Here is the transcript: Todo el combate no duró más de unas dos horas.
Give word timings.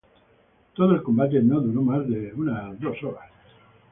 Todo 0.73 0.95
el 0.95 1.03
combate 1.03 1.43
no 1.43 1.61
duró 1.61 1.83
más 1.83 2.07
de 2.09 2.33
unas 2.33 2.79
dos 2.79 3.03
horas. 3.03 3.29